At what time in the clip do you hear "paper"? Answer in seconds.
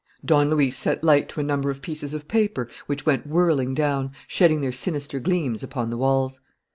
2.27-2.67